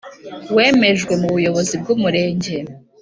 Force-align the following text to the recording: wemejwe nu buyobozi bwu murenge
wemejwe 0.55 1.13
nu 1.17 1.27
buyobozi 1.33 1.75
bwu 1.81 1.93
murenge 2.01 2.55